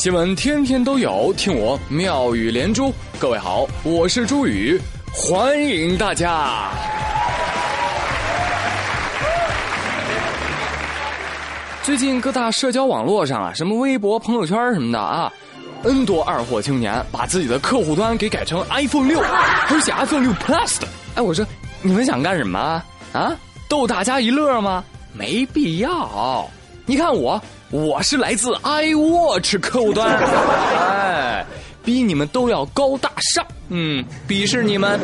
[0.00, 2.90] 新闻天天都有，听我妙语连珠。
[3.18, 4.80] 各位好，我是朱宇，
[5.12, 6.70] 欢迎大家。
[11.82, 15.30] 最近各大社交网络上啊，什么微博、朋友圈什么的啊
[15.82, 20.88] ，N 多二货青年把自己的客户端给改成 iPhone 六，而且 iPhone 六 Plus 的。
[21.16, 21.46] 哎，我说
[21.82, 22.82] 你们想干什么
[23.12, 23.36] 啊？
[23.68, 24.82] 逗大家一乐吗？
[25.12, 26.48] 没必要。
[26.86, 27.38] 你看我。
[27.70, 31.46] 我是来自 iWatch 客户端，哎，
[31.84, 34.98] 比你们都要高大上，嗯，鄙视你们。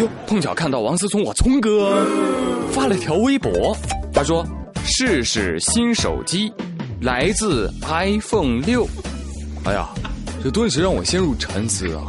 [0.00, 2.04] 哟，碰巧看到王思聪，我聪哥
[2.72, 3.76] 发了条微博，
[4.12, 4.44] 他说
[4.84, 6.52] ：“试试新手机，
[7.00, 8.84] 来自 iPhone 六。”
[9.64, 9.88] 哎呀，
[10.42, 12.02] 这顿时让我陷入沉思啊！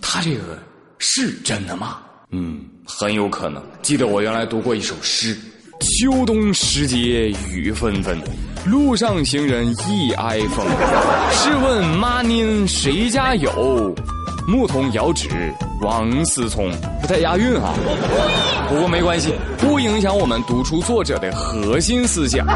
[0.00, 0.58] 他这个
[0.98, 1.98] 是真的吗？
[2.30, 3.62] 嗯，很有可能。
[3.82, 5.36] 记得我原来读过一首诗。
[5.82, 8.16] 秋冬时节雨纷纷，
[8.64, 10.70] 路上行人忆 iPhone。
[11.32, 13.92] 试问妈您谁家有？
[14.46, 15.28] 牧童遥指
[15.80, 16.70] 王思聪。
[17.00, 17.74] 不太押韵啊，
[18.68, 22.46] 不过没关系，不影响我们读出作者的核心思想。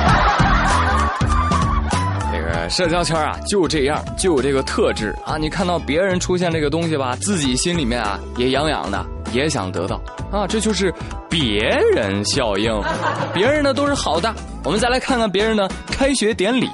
[2.33, 5.37] 这个社交圈啊，就这样，就有这个特质啊。
[5.37, 10.01] 你看到别人出现这个东西吧，自己心里面啊也痒痒的，也想得到。
[10.31, 10.93] 啊，这就是
[11.29, 11.61] 别
[11.95, 12.83] 人效应，
[13.33, 14.35] 别人呢都是好的。
[14.65, 16.69] 我们再来看看别人的开学典礼。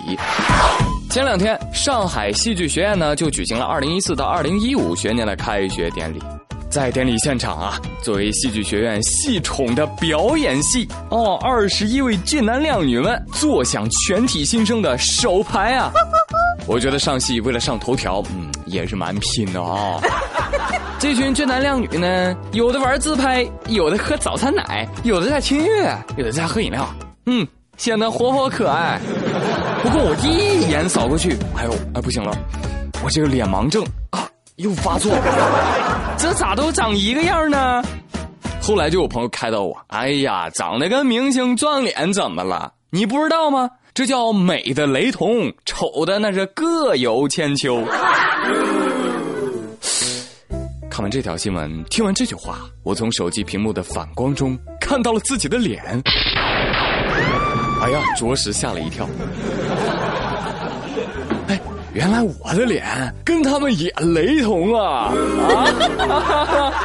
[1.10, 6.18] 前两天，上海戏剧学院呢就举行了二零一四到二零一五学年的开学典礼。
[6.70, 15.92] 在典礼现场啊，作为戏剧学院系宠的表演系哦，二十一位俊男靓女们坐享全体新生的首排啊。
[16.66, 20.00] 我觉得上戏为了上头条，嗯，也是蛮拼的啊。
[21.02, 26.88] 这群俊男靓女呢，有的玩自拍，有的喝早餐奶，有的在听音乐，有的在喝饮料，
[27.26, 27.44] 嗯，
[27.76, 29.00] 显得活泼可爱。
[29.82, 32.32] 不过我一眼扫过去，哎呦，哎不行了，
[33.04, 37.82] 我这个脸盲症啊又发作了，这咋都长一个样呢？
[38.62, 42.74] 后来就有朋友开导我，哎呀，长得跟明星撞脸怎么了？
[42.90, 43.68] 你不知道吗？
[43.92, 47.82] 这叫美的雷同，丑的那是各有千秋。
[50.92, 55.82] 看完这条新闻，听完这句话，我从手机屏幕的反光中看到了自己的脸。
[57.80, 59.08] 哎呀，着实吓了一跳。
[61.48, 61.58] 哎，
[61.94, 62.84] 原来我的脸
[63.24, 65.14] 跟他们也雷同啊！
[66.10, 66.82] 啊！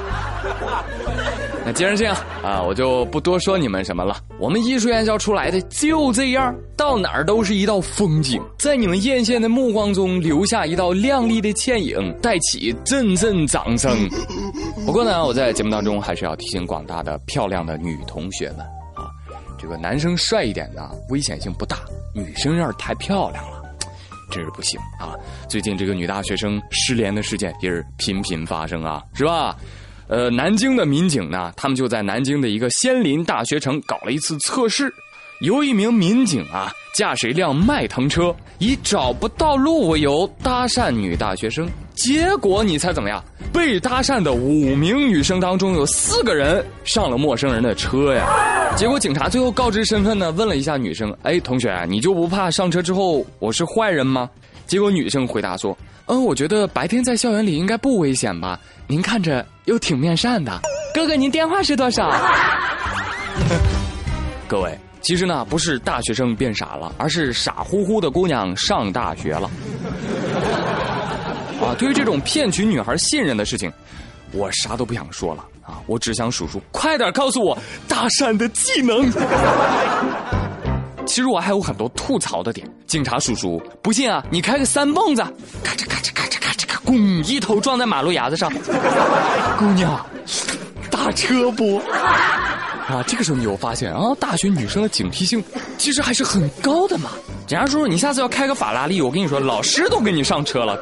[1.68, 4.16] 那既然这样啊，我就不多说你们什么了。
[4.40, 13.92] 我们艺术院校出来的就这样，到哪儿都是一道风景，在你们艳羡的目光中留下一道亮丽的倩影，带起阵阵掌声。
[14.86, 18.60] 不过呢，我在节目当中还是要提醒广大的漂亮的女同学们
[18.96, 19.12] 啊，
[19.60, 21.80] 这个男生帅一点的危险性不大，
[22.16, 23.62] 女生要是太漂亮了，
[24.32, 25.14] 真是不行啊。
[25.50, 29.54] 最近这个女大学生失联的事件也是频频发生啊，是吧？
[30.08, 34.94] 呃，南京的民警呢，他们就在南京的一个仙林大学城搞了一次测试，
[35.42, 43.22] 由一名民警啊驾驶一辆迈腾车，以找不到路为由搭讪女大学生，结果你猜怎么样？
[43.52, 48.26] 被搭讪的五名女生当中有四个人上了陌生人的车呀，
[48.78, 54.30] 结果警察最后告知身份呢，问了一下女生，哎，同学，你就不怕上车之后我是坏人吗？
[54.68, 55.78] 结果女生回答说。
[56.08, 58.60] 嗯，我觉得白天在校园里应该不危险吧？
[58.88, 60.62] 您看着又挺面善的，
[60.94, 62.10] 哥哥，您电话是多少？
[64.48, 69.52] 各位，其实呢，不是大学生变傻了，而是傻乎乎的姑娘上大学了。
[71.62, 73.70] 啊，对于这种骗取女孩信任的事情，
[74.32, 75.82] 我啥都不想说了啊！
[75.88, 77.58] 我只想数数快点告诉我
[77.88, 79.12] 搭讪的技能。
[81.08, 85.24] 其实我还有很多吐槽的点，警察叔叔，不信啊，你开个三蹦子，
[85.64, 88.52] 咔嚓咔嚓咔嚓咔嚓咔，咣，一头撞在马路牙子上。
[89.58, 90.06] 姑娘，
[90.92, 91.82] 打车不？
[92.88, 95.44] 啊，这个时候你有发现啊，大学女生的警惕性
[95.78, 97.10] 其实还是很高的嘛。
[97.48, 100.78] 警察叔叔，你下次要开个法拉利，我跟你说，老师都给你上车了。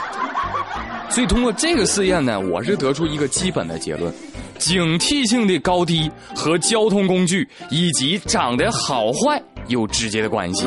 [1.08, 4.14] 所以通过这个试验呢，我是得出一个基本的结论。
[4.60, 10.66] 警惕性的高低和交通工具以及长得好坏有直接的关系。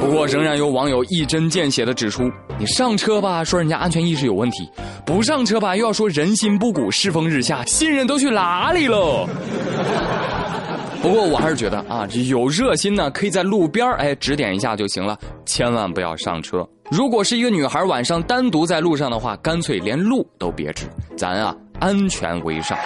[0.00, 2.28] 不过，仍然有网友一针见血的指出：
[2.58, 4.64] 你上车吧，说人家安全意识有问题；
[5.06, 9.28] 不上车吧，又要说人心不古，世风日下，信任都去哪里了？
[11.00, 15.16] 不过，我还是觉得啊，有热心呢，可以在路边哎指点一下就行了，
[15.46, 16.66] 千万不要上车。
[16.90, 20.86] 如果是一个女孩晚上单独在路上的话，干脆连路都别指，
[21.16, 22.78] 咱啊安全为上。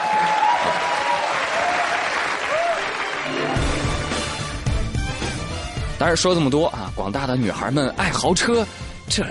[5.99, 8.67] 但是说这么多啊，广大的女孩们爱豪车，
[9.09, 9.25] 这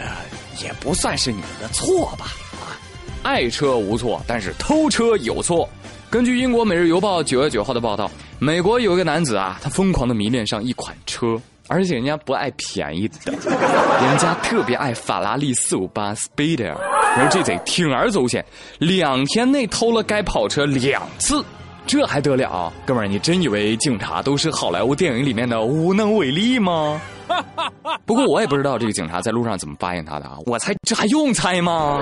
[0.61, 2.27] 也不算是你们的错吧？
[2.53, 2.77] 啊，
[3.21, 5.69] 爱车无错，但是偷车有错。
[6.09, 16.75] 根据英国《每日邮报》九月九号的报道，美国有一个男子啊，他疯狂的迷恋上一款车，而且人家不爱便宜的，人家特别爱法拉利四五八 Spider，
[17.15, 18.43] 然后这贼铤而走险，
[18.79, 21.43] 两天内偷了该跑车两次。
[21.85, 26.99] 这还得了，哥们儿，你真以为警察都是好莱坞电影里面的无能为力吗？
[28.05, 30.37] 不过我也不知道这个警察在路上怎么发现他的啊！
[30.45, 32.01] 我猜这还用猜吗？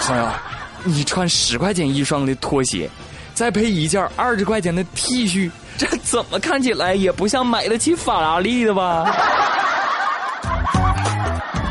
[0.00, 0.28] 朋友，
[0.84, 2.88] 你穿十块钱一双的拖鞋，
[3.34, 9.04] 再配一件二十块钱的 T 恤，这怎么看起来也不像买得起法拉利的吧？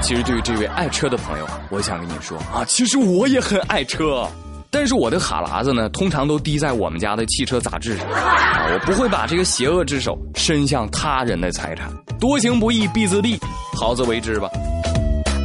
[0.08, 4.26] 其实对于这位爱车的朋友，我想跟你说啊，其实我也很爱车。
[4.72, 11.92] 但是我的哈喇子呢，通常都滴在我们家的汽车杂志上， 啊，我不会把这个邪恶之手伸向他人的财产。
[12.22, 13.38] 多行不义必自毙，
[13.78, 14.50] 好自为之吧。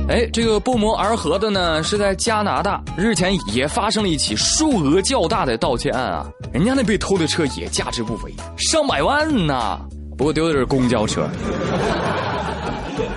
[0.09, 9.81] 哎，这个不谋而合的呢，是在加拿大，日前也发生了一起数额较大的盗窃案啊，人家那被偷的车也价值不菲，上百万呢。
[10.17, 11.29] 不过丢的是公交车。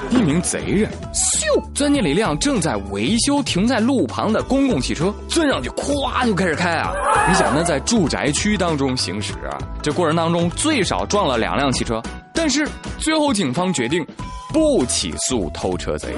[0.10, 6.94] 一名贼人咻钻进了一辆正在维修、停在路旁的公共汽车，钻上去，咵就开始开啊！
[7.28, 12.02] 你想，那在住宅区当中行驶啊，这过程当中最少撞了两辆汽车，
[12.34, 12.68] 但是
[12.98, 14.06] 最后警方决定
[14.54, 16.16] 不起诉偷车贼。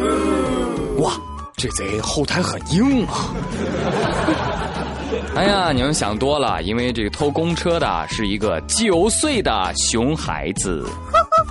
[1.00, 1.14] 哇，
[1.56, 3.34] 这贼后台很硬啊！
[5.36, 10.86] 哎呀，你们想多了，因为这个偷公车的是一个九岁的熊孩子。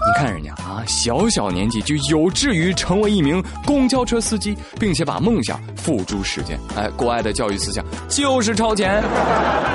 [0.07, 6.59] 你看人家啊，小小年纪就有志于成为一名公交车司机，并且把梦想付诸实践。
[6.77, 9.03] 哎，国外的教育思想就是超前。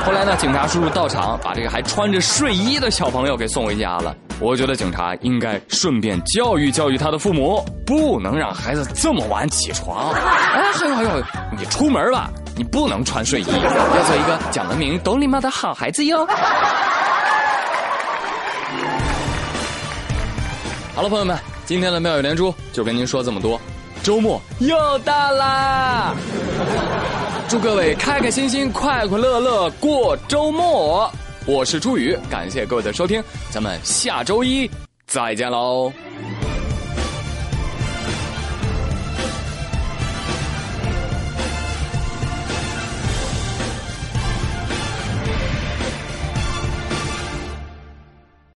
[0.05, 4.15] 后来呢，警察叔叔到场，把这个还穿着睡衣的小朋友给送回家了。
[4.39, 10.11] 我觉得警察应该顺便教育教育他的父母，不能让孩子这么晚起床。
[10.13, 11.09] 哎，还有还有，
[11.57, 16.25] 你出门吧，你不能穿睡衣，要做一个讲文明、懂礼貌的好孩子哟。
[20.93, 23.59] 好了，朋友们，今天的妙语连珠就跟您说这么多。
[24.03, 26.13] 周末又到啦，
[27.47, 31.09] 祝各位开开心心、快快乐乐过周末。
[31.45, 34.69] 我是朱宇，感谢各位的收听，咱们下周一
[35.07, 35.93] 再见喽。